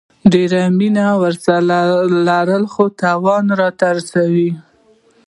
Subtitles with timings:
[0.33, 1.79] ډيره مينه ورسره
[2.27, 4.49] لرله خو تاوان يي راته رسوو